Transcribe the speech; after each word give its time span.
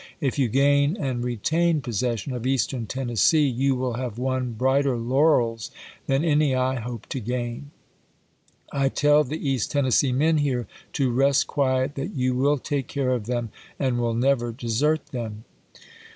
"If 0.29 0.39
you 0.39 0.47
gain 0.47 0.97
and 0.99 1.23
retain 1.23 1.79
pos 1.79 1.97
w^V' 1.97 1.97
voV 1.97 2.11
session 2.11 2.33
of 2.33 2.47
Eastern 2.47 2.87
Tennessee 2.87 3.47
you 3.47 3.75
will 3.75 3.93
have 3.97 4.17
won 4.17 4.41
^ 4.45 4.45
"ibid..*''^' 4.47 4.57
brighter 4.57 4.97
laurels 4.97 5.69
than 6.07 6.25
any 6.25 6.55
I 6.55 6.79
hope 6.79 7.05
to 7.09 7.19
gain."" 7.19 7.69
I 8.71 8.89
tell 8.89 9.17
^^ 9.23 9.23
w? 9.23 9.25
R.'^'^'' 9.25 9.29
the 9.29 9.47
East 9.47 9.69
Tennessee 9.71 10.11
men 10.11 10.39
here 10.39 10.67
to 10.93 11.11
rest 11.11 11.45
quiet; 11.45 11.93
that 11.93 12.15
you 12.15 12.33
pp^'itJ^ss. 12.33 12.37
will 12.41 12.57
take 12.57 12.87
care 12.87 13.11
of 13.11 13.27
them, 13.27 13.51
and 13.77 13.99
will 13.99 14.15
never 14.15 14.51
desert 14.51 15.05
them." 15.11 15.43